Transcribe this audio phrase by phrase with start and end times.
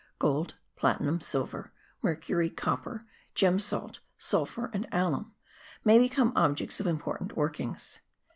[0.17, 3.05] Gold, platinum, silver, mercury, copper,
[3.35, 5.35] gem salt, sulphur and alum
[5.85, 7.99] may become objects of important workings.